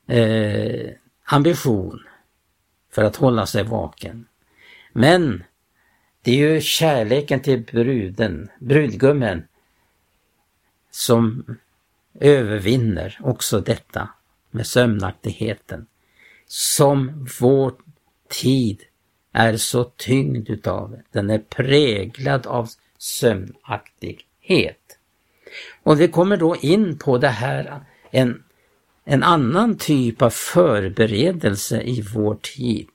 eh, 0.07 0.91
ambition 1.25 2.08
för 2.91 3.05
att 3.05 3.17
hålla 3.17 3.47
sig 3.47 3.65
vaken. 3.65 4.27
Men 4.93 5.45
det 6.23 6.31
är 6.31 6.37
ju 6.37 6.61
kärleken 6.61 7.41
till 7.41 7.63
bruden, 7.63 8.51
brudgummen, 8.61 9.45
som 10.91 11.45
övervinner 12.21 13.19
också 13.23 13.61
detta 13.61 14.09
med 14.51 14.67
sömnaktigheten. 14.67 15.87
Som 16.47 17.27
vår 17.41 17.73
tid 18.29 18.83
är 19.33 19.57
så 19.57 19.85
tyngd 19.85 20.51
utav. 20.51 21.01
Den 21.13 21.31
är 21.31 21.39
präglad 21.39 22.47
av 22.47 22.69
sömnaktighet. 22.99 24.99
Och 25.83 26.01
vi 26.01 26.09
kommer 26.09 26.37
då 26.37 26.57
in 26.57 26.99
på 26.99 27.19
det 27.19 27.29
här, 27.29 27.81
en 28.11 28.43
en 29.11 29.23
annan 29.23 29.77
typ 29.77 30.23
av 30.23 30.31
förberedelse 30.31 31.83
i 31.83 32.03
vår 32.15 32.35
tid. 32.35 32.89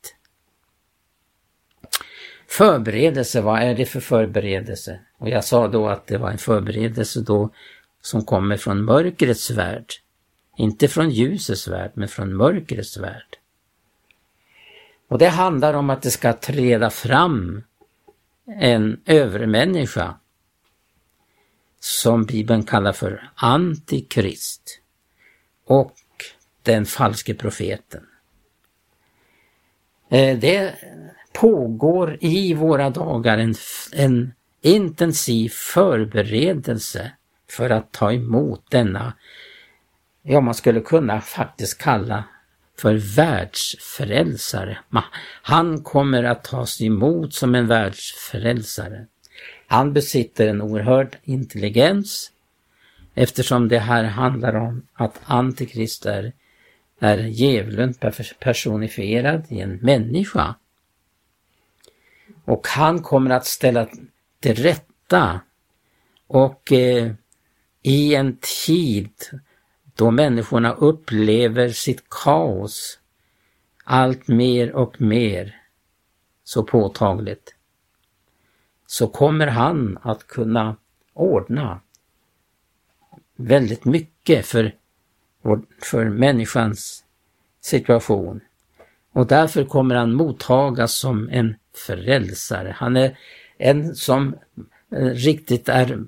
Förberedelse, 2.47 3.41
vad 3.41 3.61
är 3.61 3.75
det 3.75 3.85
för 3.85 3.99
förberedelse? 3.99 4.99
Och 5.17 5.29
jag 5.29 5.43
sa 5.43 5.67
då 5.67 5.87
att 5.87 6.07
det 6.07 6.17
var 6.17 6.31
en 6.31 6.37
förberedelse 6.37 7.21
då 7.21 7.49
som 8.01 8.25
kommer 8.25 8.57
från 8.57 8.85
mörkrets 8.85 9.51
värld. 9.51 9.85
Inte 10.57 10.87
från 10.87 11.09
ljusets 11.09 11.67
värld, 11.67 11.91
men 11.93 12.07
från 12.07 12.35
mörkrets 12.35 12.97
värld. 12.97 13.37
Och 15.07 15.17
det 15.17 15.29
handlar 15.29 15.73
om 15.73 15.89
att 15.89 16.01
det 16.01 16.11
ska 16.11 16.33
träda 16.33 16.89
fram 16.89 17.63
en 18.59 19.01
övermänniska 19.05 20.15
som 21.79 22.25
Bibeln 22.25 22.63
kallar 22.63 22.93
för 22.93 23.29
Antikrist. 23.35 24.79
Och 25.65 25.95
den 26.63 26.85
falske 26.85 27.33
profeten. 27.33 28.03
Eh, 30.09 30.39
det 30.39 30.73
pågår 31.33 32.17
i 32.21 32.53
våra 32.53 32.89
dagar 32.89 33.37
en, 33.37 33.55
en 33.93 34.33
intensiv 34.61 35.49
förberedelse 35.49 37.11
för 37.49 37.69
att 37.69 37.91
ta 37.91 38.13
emot 38.13 38.65
denna, 38.69 39.13
ja 40.21 40.41
man 40.41 40.53
skulle 40.53 40.79
kunna 40.79 41.21
faktiskt 41.21 41.77
kalla 41.77 42.23
för 42.77 43.15
världsfrälsare. 43.15 44.77
Han 45.41 45.83
kommer 45.83 46.23
att 46.23 46.43
tas 46.43 46.81
emot 46.81 47.33
som 47.33 47.55
en 47.55 47.67
världsfrälsare. 47.67 49.05
Han 49.67 49.93
besitter 49.93 50.47
en 50.47 50.61
oerhörd 50.61 51.17
intelligens 51.23 52.31
eftersom 53.15 53.67
det 53.67 53.79
här 53.79 54.03
handlar 54.03 54.55
om 54.55 54.87
att 54.93 55.19
Antikrist 55.25 56.05
är 56.05 56.33
är 57.03 57.17
djävulen 57.17 57.93
personifierad 58.39 59.45
i 59.49 59.59
en 59.59 59.75
människa. 59.75 60.55
Och 62.45 62.67
han 62.67 63.01
kommer 63.01 63.29
att 63.29 63.45
ställa 63.45 63.87
till 64.39 64.55
rätta 64.55 65.41
och 66.27 66.71
eh, 66.71 67.11
i 67.81 68.15
en 68.15 68.37
tid 68.65 69.11
då 69.95 70.11
människorna 70.11 70.73
upplever 70.73 71.69
sitt 71.69 72.09
kaos 72.09 72.99
allt 73.83 74.27
mer 74.27 74.71
och 74.71 75.01
mer 75.01 75.61
så 76.43 76.63
påtagligt 76.63 77.55
så 78.85 79.07
kommer 79.07 79.47
han 79.47 79.99
att 80.01 80.27
kunna 80.27 80.75
ordna 81.13 81.81
väldigt 83.35 83.85
mycket 83.85 84.45
för 84.45 84.75
för 85.83 86.09
människans 86.09 87.03
situation. 87.61 88.41
Och 89.13 89.27
därför 89.27 89.63
kommer 89.65 89.95
han 89.95 90.13
mottagas 90.13 90.95
som 90.97 91.29
en 91.29 91.55
frälsare. 91.87 92.75
Han 92.77 92.97
är 92.97 93.17
en 93.57 93.95
som 93.95 94.35
eh, 94.91 95.05
riktigt 95.05 95.69
är 95.69 96.03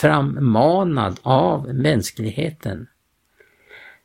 frammanad 0.00 1.20
av 1.22 1.74
mänskligheten. 1.74 2.86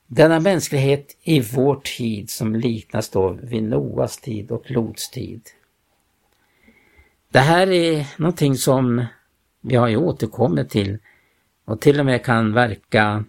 Denna 0.08 0.39
mänsklighet 0.39 1.18
i 1.24 1.39
vår 1.39 1.75
tid 1.75 2.30
som 2.30 2.56
liknas 2.56 3.10
då 3.10 3.38
vid 3.44 3.63
Noas 3.63 4.18
tid 4.18 4.51
och 4.51 4.72
Lots 4.72 5.12
tid. 5.12 5.42
Det 7.32 7.39
här 7.39 7.72
är 7.72 8.08
någonting 8.18 8.56
som 8.56 9.06
vi 9.62 9.75
har 9.75 9.88
ju 9.88 9.98
återkommit 9.98 10.70
till 10.70 10.98
och 11.65 11.82
till 11.82 12.00
och 12.00 12.06
med 12.06 12.25
kan 12.25 12.54
verka 12.54 13.25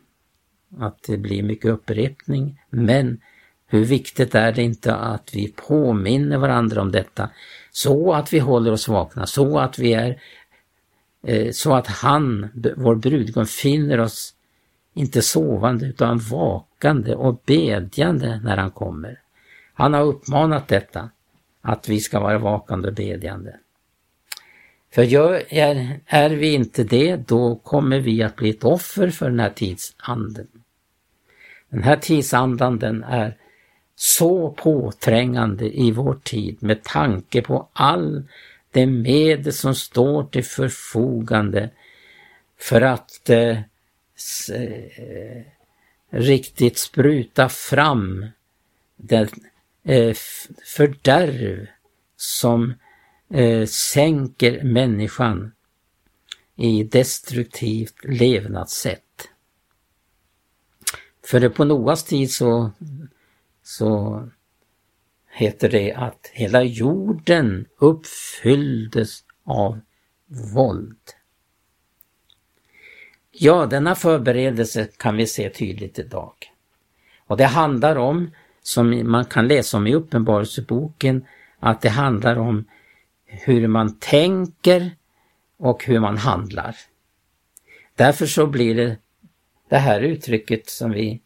att 0.79 1.03
det 1.03 1.17
blir 1.17 1.43
mycket 1.43 1.71
upprepning. 1.71 2.61
Men 2.71 3.21
hur 3.67 3.85
viktigt 3.85 4.35
är 4.35 4.53
det 4.53 4.63
inte 4.63 4.95
att 4.95 5.31
vi 5.35 5.53
påminner 5.53 6.39
varandra 6.39 6.81
om 6.81 6.93
detta 6.93 7.31
så 7.71 8.13
att 8.13 8.33
vi 8.33 8.39
håller 8.39 8.73
oss 8.73 8.89
vakna, 8.89 9.27
så 9.27 9.59
att 9.59 9.79
vi 9.79 9.93
är 9.93 10.21
eh, 11.23 11.51
så 11.51 11.75
att 11.75 11.87
han, 11.87 12.49
vår 12.77 12.95
brudgum, 12.95 13.47
finner 13.47 14.01
oss 14.01 14.35
inte 14.95 15.23
sovande 15.23 15.87
utan 15.87 16.19
vakande 16.19 17.15
och 17.15 17.43
bedjande 17.47 18.41
när 18.45 18.57
han 18.57 18.71
kommer. 18.71 19.21
Han 19.75 19.95
har 19.95 20.03
uppmanat 20.03 20.69
detta, 20.69 21.11
att 21.63 21.89
vi 21.89 22.01
ska 22.01 22.21
vara 22.21 22.39
vakande 22.39 22.89
och 22.89 22.95
bedjande. 22.95 23.57
För 24.95 25.03
gör, 25.03 25.43
är, 25.49 26.01
är 26.07 26.31
vi 26.31 26.53
inte 26.53 26.85
det, 26.85 27.17
då 27.17 27.57
kommer 27.57 28.01
vi 28.01 28.23
att 28.23 28.37
bli 28.37 28.51
ett 28.51 28.65
offer 28.65 29.11
för 29.11 29.31
den 29.31 29.41
här 29.41 29.51
tidsanden. 29.51 30.49
Den 31.69 31.83
här 31.83 31.97
tidsandan 31.97 32.79
den 32.79 33.05
är 33.05 33.37
så 33.95 34.51
påträngande 34.51 35.79
i 35.81 35.91
vår 35.91 36.15
tid 36.15 36.57
med 36.61 36.83
tanke 36.83 37.43
på 37.43 37.69
all 37.73 38.25
de 38.73 38.87
medel 38.87 39.53
som 39.53 39.75
står 39.75 40.25
till 40.25 40.45
förfogande 40.45 41.71
för 42.59 42.81
att 42.81 43.31
eh, 43.31 43.59
eh 44.53 45.43
riktigt 46.11 46.79
spruta 46.79 47.49
fram 47.49 48.27
det 48.97 49.33
eh, 49.85 50.15
fördärv 50.77 51.67
som 52.17 52.75
eh, 53.31 53.67
sänker 53.67 54.63
människan 54.65 55.53
i 56.57 56.83
destruktivt 56.83 58.05
levnadssätt. 58.05 59.06
För 61.27 61.49
på 61.49 61.65
Noas 61.65 62.05
tid 62.05 62.31
så, 62.33 62.71
så 63.63 64.23
heter 65.33 65.69
det 65.69 65.93
att 65.93 66.31
hela 66.33 66.63
jorden 66.63 67.67
uppfylldes 67.79 69.25
av 69.45 69.81
våld. 70.55 70.99
Ja, 73.31 73.67
denna 73.67 73.95
förberedelse 73.95 74.89
kan 74.97 75.17
vi 75.17 75.27
se 75.27 75.51
tydligt 75.51 75.99
idag. 75.99 76.35
Och 77.27 77.37
det 77.37 77.45
handlar 77.45 77.97
om, 77.97 78.31
som 78.63 79.11
man 79.11 79.25
kan 79.25 79.49
läsa 79.49 79.77
om 79.77 79.87
i 79.87 79.95
Uppenbarelseboken, 79.95 81.27
att 81.59 81.81
det 81.81 81.89
handlar 81.89 82.37
om 82.37 82.65
hur 83.25 83.69
man 83.69 83.99
tänker 83.99 84.91
och 85.59 85.85
hur 85.85 86.01
man 86.01 86.17
handlar. 86.17 86.77
Därför 87.95 88.27
så 88.27 88.47
blir 88.47 88.75
det 88.75 88.97
det 89.69 89.77
här 89.77 90.01
uttrycket 90.01 90.69
som 90.71 90.91
vi 90.91 91.21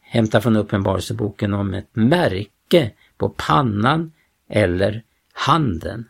hämtar 0.00 0.40
från 0.40 0.56
Uppenbarelseboken 0.56 1.54
om 1.54 1.74
ett 1.74 1.96
märke 1.96 2.90
på 3.16 3.28
pannan 3.28 4.12
eller 4.48 5.02
handen. 5.32 6.08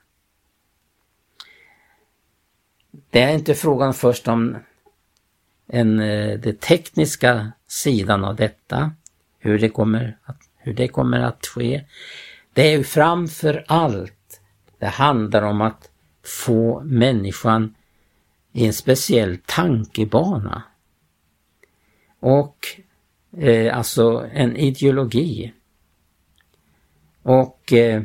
Det 3.11 3.23
är 3.23 3.35
inte 3.35 3.55
frågan 3.55 3.95
först 3.95 4.29
om 4.29 4.57
en, 5.67 6.01
eh, 6.01 6.39
det 6.39 6.61
tekniska 6.61 7.53
sidan 7.67 8.25
av 8.25 8.37
detta, 8.37 8.93
hur 9.39 9.59
det 9.59 9.69
kommer 9.69 10.19
att, 10.25 10.41
hur 10.57 10.75
det 10.75 10.89
kommer 10.89 11.21
att 11.21 11.47
ske. 11.47 11.85
Det 12.53 12.75
är 12.75 12.83
framför 12.83 13.65
allt, 13.69 14.41
det 14.79 14.87
handlar 14.87 15.43
om 15.43 15.61
att 15.61 15.91
få 16.45 16.81
människan 16.85 17.75
i 18.53 18.67
en 18.67 18.73
speciell 18.73 19.39
tankebana. 19.47 20.63
Och 22.27 22.67
eh, 23.39 23.77
alltså 23.77 24.29
en 24.33 24.57
ideologi. 24.57 25.53
Och 27.23 27.73
eh, 27.73 28.03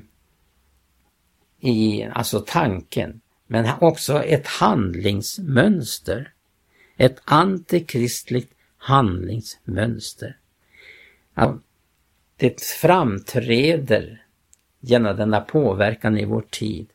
i 1.59 2.03
alltså 2.03 2.39
tanken, 2.47 3.21
men 3.47 3.69
också 3.81 4.23
ett 4.23 4.47
handlingsmönster. 4.47 6.33
Ett 6.97 7.21
antikristligt 7.25 8.53
handlingsmönster. 8.77 10.37
Att 11.33 11.55
det 12.37 12.61
framträder 12.61 14.25
genom 14.79 15.17
denna 15.17 15.41
påverkan 15.41 16.17
i 16.17 16.25
vår 16.25 16.45
tid 16.49 16.87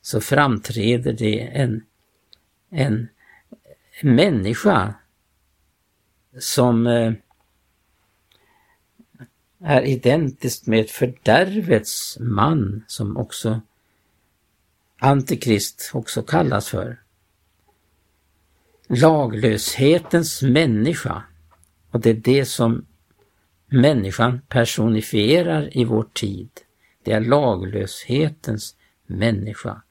så 0.00 0.20
framträder 0.20 1.12
det 1.12 1.40
en, 1.40 1.82
en 2.70 3.08
människa 4.02 4.94
som 6.38 6.86
eh, 6.86 7.12
är 9.64 9.82
identiskt 9.82 10.66
med 10.66 10.90
fördärvets 10.90 12.18
man 12.20 12.84
som 12.86 13.16
också 13.16 13.60
Antikrist 15.04 15.90
också 15.94 16.22
kallas 16.22 16.68
för. 16.68 17.00
Laglöshetens 18.88 20.42
människa. 20.42 21.22
Och 21.90 22.00
det 22.00 22.10
är 22.10 22.14
det 22.14 22.44
som 22.44 22.86
människan 23.66 24.40
personifierar 24.48 25.76
i 25.76 25.84
vår 25.84 26.06
tid. 26.12 26.50
Det 27.02 27.12
är 27.12 27.20
laglöshetens 27.20 28.76
människa. 29.06 29.82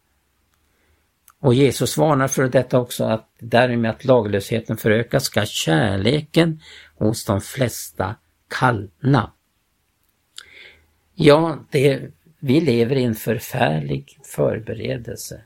Och 1.44 1.54
Jesus 1.54 1.98
varnar 1.98 2.28
för 2.28 2.50
detta 2.50 2.80
också 2.80 3.04
att 3.04 3.30
därmed 3.40 3.92
att 3.92 4.06
laglösheten 4.06 4.78
förökas 4.78 5.24
ska 5.24 5.46
kärleken 5.46 6.62
hos 6.96 7.26
de 7.26 7.42
flesta 7.42 8.16
kallna. 8.50 9.32
Ja, 11.16 11.66
det, 11.72 12.12
vi 12.40 12.62
lever 12.62 12.96
i 12.96 13.04
en 13.04 13.16
förfärlig 13.16 14.20
förberedelse. 14.24 15.42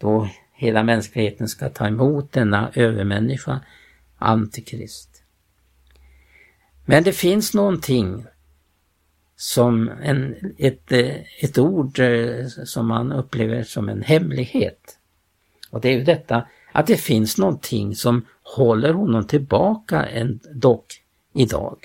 Då 0.00 0.28
hela 0.54 0.82
mänskligheten 0.82 1.48
ska 1.48 1.68
ta 1.68 1.86
emot 1.86 2.32
denna 2.32 2.70
övermänniska, 2.74 3.60
Antikrist. 4.18 5.22
Men 6.84 7.04
det 7.04 7.12
finns 7.12 7.54
någonting 7.54 8.26
som 9.36 9.88
en, 9.88 10.54
ett, 10.58 10.92
eh, 10.92 11.16
ett 11.40 11.58
ord 11.58 11.98
eh, 11.98 12.46
som 12.46 12.86
man 12.86 13.12
upplever 13.12 13.62
som 13.62 13.88
en 13.88 14.02
hemlighet. 14.02 14.98
Och 15.70 15.80
det 15.80 15.88
är 15.88 15.98
ju 15.98 16.04
detta 16.04 16.48
att 16.72 16.86
det 16.86 16.96
finns 16.96 17.38
någonting 17.38 17.96
som 17.96 18.26
håller 18.42 18.92
honom 18.92 19.26
tillbaka 19.26 20.08
dock 20.54 21.02
idag. 21.32 21.78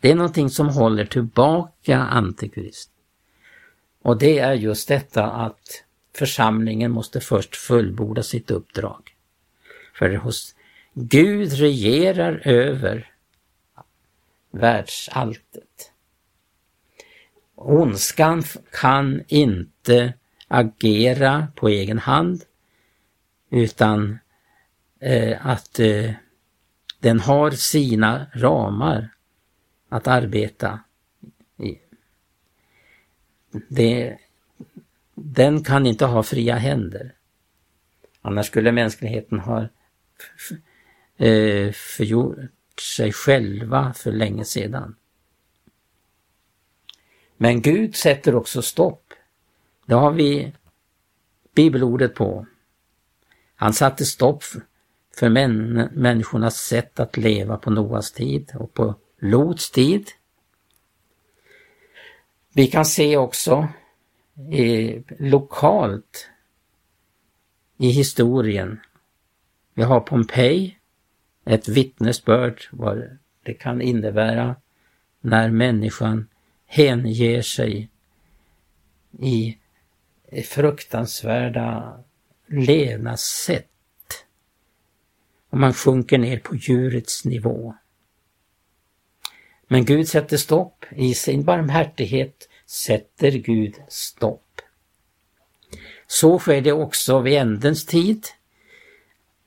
Det 0.00 0.10
är 0.10 0.14
någonting 0.14 0.50
som 0.50 0.68
håller 0.68 1.04
tillbaka 1.04 1.98
Antikrist. 1.98 2.90
Och 4.02 4.18
det 4.18 4.38
är 4.38 4.52
just 4.52 4.88
detta 4.88 5.24
att 5.24 5.84
församlingen 6.16 6.90
måste 6.90 7.20
först 7.20 7.56
fullborda 7.56 8.22
sitt 8.22 8.50
uppdrag. 8.50 9.14
För 9.94 10.14
hos 10.14 10.54
Gud 10.94 11.52
regerar 11.52 12.42
över 12.44 13.12
världsalltet. 14.50 15.92
Ondskan 17.60 18.42
kan 18.72 19.22
inte 19.28 20.14
agera 20.48 21.48
på 21.56 21.68
egen 21.68 21.98
hand 21.98 22.44
utan 23.50 24.18
eh, 25.00 25.46
att 25.46 25.78
eh, 25.78 26.12
den 27.00 27.20
har 27.20 27.50
sina 27.50 28.26
ramar 28.34 29.08
att 29.88 30.06
arbeta 30.06 30.80
i. 31.58 31.78
Det, 33.68 34.18
den 35.14 35.64
kan 35.64 35.86
inte 35.86 36.04
ha 36.04 36.22
fria 36.22 36.56
händer. 36.56 37.14
Annars 38.22 38.46
skulle 38.46 38.72
mänskligheten 38.72 39.38
ha 39.38 39.62
eh, 41.16 41.72
förgjort 41.72 42.80
sig 42.96 43.12
själva 43.12 43.92
för 43.94 44.12
länge 44.12 44.44
sedan. 44.44 44.94
Men 47.40 47.62
Gud 47.62 47.96
sätter 47.96 48.34
också 48.34 48.62
stopp. 48.62 49.14
Det 49.86 49.94
har 49.94 50.12
vi 50.12 50.52
bibelordet 51.54 52.14
på. 52.14 52.46
Han 53.54 53.72
satte 53.72 54.04
stopp 54.04 54.44
för 55.16 55.28
män, 55.28 55.88
människornas 55.92 56.56
sätt 56.56 57.00
att 57.00 57.16
leva 57.16 57.56
på 57.56 57.70
Noas 57.70 58.12
tid 58.12 58.52
och 58.54 58.74
på 58.74 58.94
Lots 59.18 59.70
tid. 59.70 60.08
Vi 62.52 62.66
kan 62.66 62.84
se 62.84 63.16
också 63.16 63.68
eh, 64.52 65.02
lokalt 65.18 66.30
i 67.78 67.88
historien. 67.88 68.80
Vi 69.74 69.82
har 69.82 70.00
Pompeji, 70.00 70.78
ett 71.44 71.68
vittnesbörd 71.68 72.62
vad 72.70 73.18
det 73.42 73.54
kan 73.54 73.82
innebära 73.82 74.56
när 75.20 75.50
människan 75.50 76.28
hänger 76.68 77.42
sig 77.42 77.88
i 79.18 79.56
fruktansvärda 80.44 81.98
levnadssätt. 82.46 83.66
Och 85.50 85.58
man 85.58 85.74
sjunker 85.74 86.18
ner 86.18 86.38
på 86.38 86.56
djurets 86.56 87.24
nivå. 87.24 87.74
Men 89.68 89.84
Gud 89.84 90.08
sätter 90.08 90.36
stopp. 90.36 90.84
I 90.90 91.14
sin 91.14 91.44
barmhärtighet 91.44 92.48
sätter 92.66 93.30
Gud 93.30 93.74
stopp. 93.88 94.60
Så 96.06 96.38
sker 96.38 96.60
det 96.60 96.72
också 96.72 97.20
vid 97.20 97.38
ändens 97.38 97.86
tid. 97.86 98.26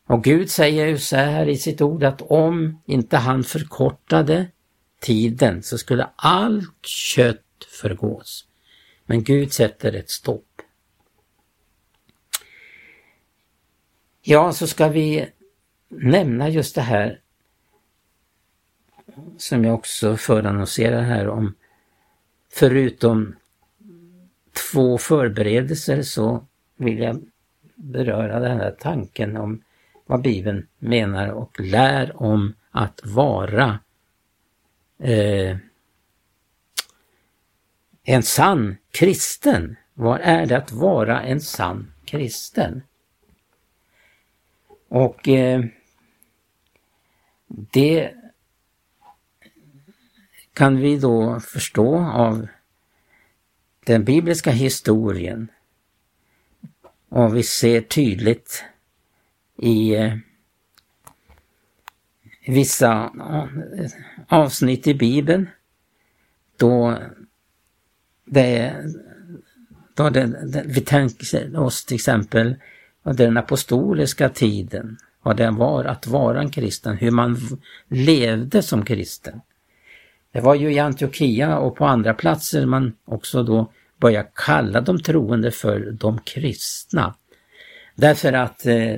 Och 0.05 0.23
Gud 0.23 0.51
säger 0.51 0.88
ju 0.88 0.97
så 0.97 1.15
här 1.15 1.49
i 1.49 1.57
sitt 1.57 1.81
ord 1.81 2.03
att 2.03 2.21
om 2.21 2.81
inte 2.86 3.17
han 3.17 3.43
förkortade 3.43 4.47
tiden 5.01 5.63
så 5.63 5.77
skulle 5.77 6.09
allt 6.15 6.85
kött 6.85 7.67
förgås. 7.81 8.47
Men 9.05 9.23
Gud 9.23 9.53
sätter 9.53 9.93
ett 9.93 10.09
stopp. 10.09 10.61
Ja, 14.21 14.53
så 14.53 14.67
ska 14.67 14.87
vi 14.87 15.29
nämna 15.89 16.49
just 16.49 16.75
det 16.75 16.81
här 16.81 17.19
som 19.37 19.65
jag 19.65 19.75
också 19.75 20.17
förannonserar 20.17 21.01
här 21.01 21.27
om. 21.27 21.55
Förutom 22.53 23.35
två 24.71 24.97
förberedelser 24.97 26.01
så 26.01 26.45
vill 26.77 26.99
jag 26.99 27.23
beröra 27.75 28.39
den 28.39 28.57
här 28.57 28.75
tanken 28.79 29.37
om 29.37 29.63
vad 30.05 30.21
Bibeln 30.21 30.67
menar 30.79 31.27
och 31.27 31.59
lär 31.59 32.21
om 32.21 32.53
att 32.71 33.01
vara 33.03 33.79
eh, 35.01 35.57
En 38.03 38.23
sann 38.23 38.77
kristen, 38.91 39.75
vad 39.93 40.21
är 40.21 40.45
det 40.45 40.57
att 40.57 40.71
vara 40.71 41.21
en 41.21 41.41
sann 41.41 41.93
kristen? 42.05 42.83
Och 44.87 45.27
eh, 45.27 45.65
det 47.47 48.13
kan 50.53 50.77
vi 50.77 50.97
då 50.97 51.39
förstå 51.39 51.99
av 51.99 52.47
den 53.85 54.03
bibliska 54.03 54.51
historien. 54.51 55.51
Och 57.09 57.37
vi 57.37 57.43
ser 57.43 57.81
tydligt 57.81 58.63
i 59.57 59.95
eh, 59.95 60.17
vissa 62.47 63.12
avsnitt 64.27 64.88
i 64.88 64.93
Bibeln 64.93 65.49
då 66.58 66.97
det, 68.25 68.75
då 69.93 70.10
det, 70.10 70.25
det, 70.25 70.63
vi 70.65 70.82
tänker 70.82 71.60
oss 71.60 71.86
till 71.86 71.95
exempel 71.95 72.56
den 73.04 73.38
apostoliska 73.38 74.30
tiden, 74.30 74.97
vad 75.21 75.38
det 75.38 75.51
var 75.51 75.84
att 75.84 76.08
vara 76.08 76.41
en 76.41 76.51
kristen, 76.51 76.97
hur 76.97 77.12
man 77.12 77.38
levde 77.88 78.62
som 78.62 78.86
kristen. 78.86 79.41
Det 80.32 80.41
var 80.41 80.56
ju 80.56 80.73
i 80.73 80.80
Antiochia 80.80 81.58
och 81.58 81.75
på 81.75 81.86
andra 81.86 82.13
platser 82.13 82.65
man 82.65 82.93
också 83.06 83.43
då 83.43 83.71
började 83.97 84.30
kalla 84.34 84.82
de 84.82 84.99
troende 84.99 85.51
för 85.51 85.91
de 85.91 86.19
kristna. 86.19 87.15
Därför 87.95 88.34
att 88.34 88.65
eh, 88.65 88.95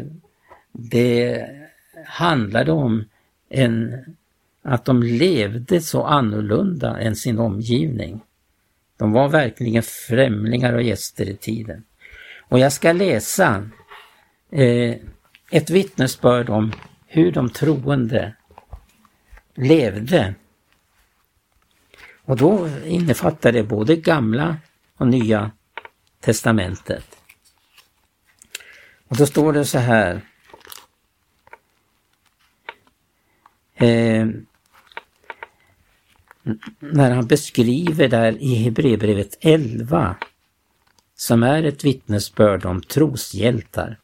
det 0.72 1.46
handlade 2.06 2.72
om 2.72 3.06
en, 3.54 4.06
att 4.62 4.86
de 4.86 5.04
levde 5.04 5.82
så 5.82 6.04
annorlunda 6.04 7.00
än 7.00 7.16
sin 7.16 7.40
omgivning. 7.40 8.22
De 8.98 9.12
var 9.12 9.30
verkligen 9.30 9.84
främlingar 9.84 10.74
och 10.74 10.84
gäster 10.84 11.30
i 11.30 11.38
tiden. 11.38 11.84
Och 12.50 12.60
jag 12.60 12.74
ska 12.74 12.92
läsa 12.92 13.70
eh, 14.52 14.96
ett 15.52 15.70
vittnesbörd 15.70 16.50
om 16.50 16.72
hur 17.08 17.32
de 17.32 17.50
troende 17.50 18.36
levde. 19.56 20.36
Och 22.26 22.38
då 22.38 22.70
innefattar 22.86 23.52
det 23.52 23.64
både 23.64 23.96
gamla 23.96 24.58
och 24.98 25.08
nya 25.08 25.52
testamentet. 26.20 27.06
Och 29.08 29.18
då 29.18 29.26
står 29.26 29.54
det 29.54 29.66
så 29.66 29.80
här. 29.80 30.22
Eh, 33.84 34.28
när 36.80 37.12
han 37.12 37.28
beskriver 37.28 38.08
där 38.08 38.44
i 38.44 38.56
Hebreerbrevet 38.56 39.38
11, 39.42 40.16
som 41.16 41.44
är 41.44 41.64
ett 41.64 41.84
vittnesbörd 41.84 42.66
om 42.66 42.82
troshjältar. 42.82 44.00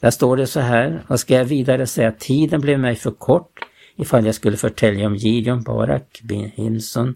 Där 0.00 0.10
står 0.10 0.36
det 0.36 0.46
så 0.46 0.60
här, 0.60 1.04
vad 1.06 1.20
ska 1.20 1.34
jag 1.34 1.44
vidare 1.44 1.86
säga, 1.86 2.12
tiden 2.12 2.60
blev 2.60 2.80
mig 2.80 2.96
för 2.96 3.10
kort 3.10 3.60
ifall 3.96 4.26
jag 4.26 4.34
skulle 4.34 4.56
förtälja 4.56 5.06
om 5.06 5.16
Gideon, 5.16 5.62
Barak, 5.62 6.22
Hinson, 6.54 7.14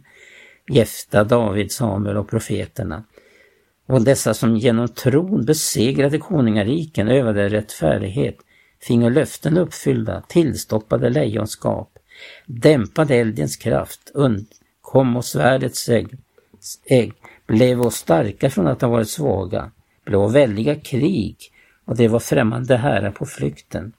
Jefta, 0.68 1.24
David, 1.24 1.72
Samuel 1.72 2.16
och 2.16 2.30
profeterna. 2.30 3.04
Och 3.86 4.02
dessa 4.02 4.34
som 4.34 4.56
genom 4.56 4.88
tron 4.88 5.44
besegrade 5.44 6.18
konungariken, 6.18 7.08
övade 7.08 7.48
rättfärdighet, 7.48 8.36
fingo 8.82 9.08
löften 9.08 9.58
uppfyllda, 9.58 10.22
tillstoppade 10.28 11.10
lejonskap, 11.10 11.89
dämpade 12.46 13.16
eldens 13.16 13.56
kraft, 13.56 14.10
undkom 14.14 15.16
och 15.16 15.24
svärdets 15.24 15.88
ägg, 15.88 16.08
ägg, 16.84 17.12
blev 17.46 17.80
oss 17.80 17.96
starka 17.96 18.50
från 18.50 18.66
att 18.66 18.80
ha 18.80 18.88
varit 18.88 19.10
svaga, 19.10 19.70
blev 20.04 20.30
väldiga 20.32 20.74
krig 20.74 21.36
och 21.84 21.96
det 21.96 22.08
var 22.08 22.20
främmande 22.20 22.76
herrar 22.76 23.10
på 23.10 23.26
flykten. 23.26 23.92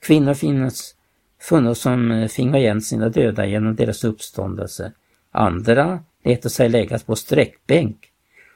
Kvinnor 0.00 0.34
finns 0.34 0.94
funnits 1.40 1.80
som 1.80 2.28
fingo 2.30 2.58
igen 2.58 2.82
sina 2.82 3.08
döda 3.08 3.46
genom 3.46 3.76
deras 3.76 4.04
uppståndelse. 4.04 4.92
Andra 5.30 6.04
lät 6.24 6.52
sig 6.52 6.68
läggas 6.68 7.02
på 7.02 7.16
sträckbänk 7.16 8.12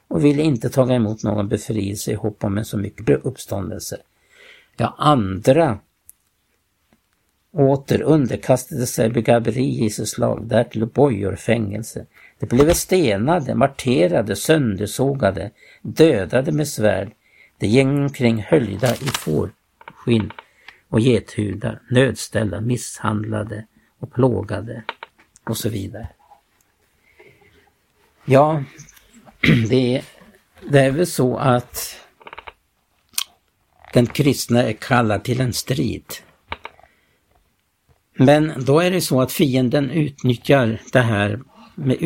och 0.08 0.24
ville 0.24 0.42
inte 0.42 0.68
taga 0.70 0.94
emot 0.94 1.22
någon 1.22 1.48
befrielse 1.48 2.10
i 2.10 2.14
hopp 2.14 2.44
om 2.44 2.58
en 2.58 2.64
så 2.64 2.78
mycket 2.78 3.24
uppståndelse. 3.24 3.96
Ja, 4.76 4.94
andra 4.98 5.78
åter 7.56 8.02
underkastade 8.02 8.86
sig 8.86 9.10
begaberi 9.10 9.64
Jesus 9.64 10.18
lag, 10.18 10.46
därtill 10.46 10.86
bojor, 10.86 11.36
fängelse. 11.36 12.06
De 12.38 12.46
blev 12.46 12.72
stenade, 12.72 13.54
marterade, 13.54 14.36
söndersågade, 14.36 15.50
dödade 15.82 16.52
med 16.52 16.68
svärd. 16.68 17.10
De 17.58 17.66
gäng 17.66 18.02
omkring 18.02 18.42
höljda 18.42 18.94
i 18.94 19.08
fårskinn 19.18 20.30
och 20.88 21.00
gethudar, 21.00 21.82
nödställda, 21.90 22.60
misshandlade 22.60 23.66
och 23.98 24.12
plågade 24.12 24.84
och 25.44 25.56
så 25.56 25.68
vidare. 25.68 26.08
Ja, 28.24 28.64
det, 29.68 30.02
det 30.70 30.78
är 30.78 30.90
väl 30.90 31.06
så 31.06 31.36
att 31.36 31.96
den 33.92 34.06
kristna 34.06 34.62
är 34.62 34.72
kallad 34.72 35.24
till 35.24 35.40
en 35.40 35.52
strid. 35.52 36.04
Men 38.18 38.64
då 38.64 38.80
är 38.80 38.90
det 38.90 39.00
så 39.00 39.20
att 39.20 39.32
fienden 39.32 39.90
utnyttjar 39.90 40.80
det 40.92 41.00
här 41.00 41.40
med 41.74 41.96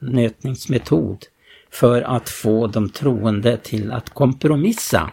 utnötningsmetod 0.00 1.26
för 1.70 2.02
att 2.02 2.28
få 2.28 2.66
de 2.66 2.90
troende 2.90 3.56
till 3.56 3.92
att 3.92 4.10
kompromissa. 4.10 5.12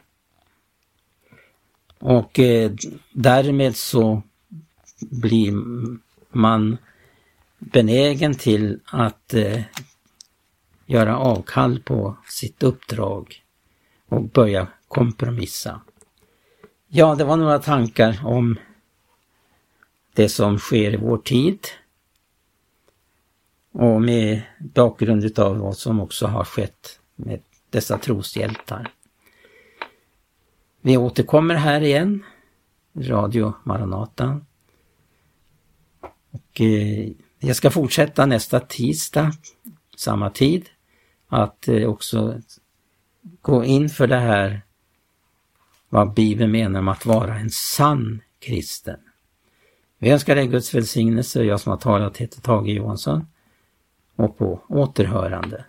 Och 1.99 2.39
eh, 2.39 2.71
därmed 3.11 3.75
så 3.75 4.21
blir 4.99 5.53
man 6.31 6.77
benägen 7.59 8.35
till 8.35 8.79
att 8.85 9.33
eh, 9.33 9.61
göra 10.85 11.17
avkall 11.17 11.79
på 11.79 12.17
sitt 12.27 12.63
uppdrag 12.63 13.43
och 14.09 14.23
börja 14.23 14.67
kompromissa. 14.87 15.81
Ja, 16.87 17.15
det 17.15 17.23
var 17.23 17.37
några 17.37 17.59
tankar 17.59 18.21
om 18.25 18.57
det 20.15 20.29
som 20.29 20.59
sker 20.59 20.93
i 20.93 20.97
vår 20.97 21.17
tid 21.17 21.59
och 23.71 24.01
med 24.01 24.41
bakgrund 24.59 25.23
utav 25.23 25.57
vad 25.57 25.77
som 25.77 25.99
också 25.99 26.27
har 26.27 26.43
skett 26.43 26.99
med 27.15 27.41
dessa 27.69 27.97
troshjältar. 27.97 28.91
Vi 30.81 30.97
återkommer 30.97 31.55
här 31.55 31.81
igen, 31.81 32.23
Radio 32.97 33.53
Maranata. 33.63 34.41
Och 36.31 36.61
eh, 36.61 37.11
jag 37.39 37.55
ska 37.55 37.71
fortsätta 37.71 38.25
nästa 38.25 38.59
tisdag, 38.59 39.31
samma 39.97 40.29
tid, 40.29 40.69
att 41.27 41.67
eh, 41.67 41.89
också 41.89 42.41
gå 43.41 43.65
in 43.65 43.89
för 43.89 44.07
det 44.07 44.19
här 44.19 44.61
vad 45.89 46.13
Bibeln 46.13 46.51
menar 46.51 46.81
med 46.81 46.91
att 46.91 47.05
vara 47.05 47.35
en 47.35 47.49
sann 47.49 48.21
kristen. 48.39 48.99
Vi 49.99 50.11
önskar 50.11 50.35
dig 50.35 50.47
Guds 50.47 50.75
välsignelse. 50.75 51.43
Jag 51.43 51.59
som 51.59 51.69
har 51.69 51.77
talat 51.77 52.17
heter 52.17 52.41
Tage 52.41 52.67
Johansson. 52.67 53.27
Och 54.15 54.37
på 54.37 54.61
återhörande. 54.69 55.65